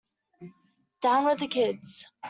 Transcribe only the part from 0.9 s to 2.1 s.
Down with the kids